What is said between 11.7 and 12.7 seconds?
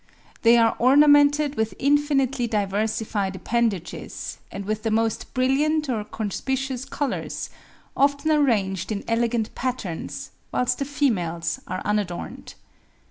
unadorned.